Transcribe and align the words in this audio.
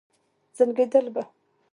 زنګېدل 0.57 1.05
به. 1.13 1.23